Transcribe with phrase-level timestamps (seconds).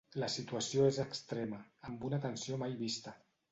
[0.21, 3.17] La situació és extrema, amb una tensió mai vista.